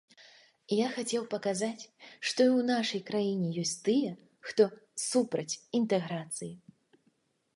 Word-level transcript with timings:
Я 0.75 0.85
хацеў 0.93 1.23
паказаць, 1.33 1.83
што 2.27 2.41
і 2.47 2.51
ў 2.51 2.61
нашай 2.71 3.01
краіне 3.09 3.51
ёсць 3.63 3.75
тыя, 3.87 4.11
хто 4.47 4.63
супраць 5.09 5.59
інтэграцыі. 5.81 6.51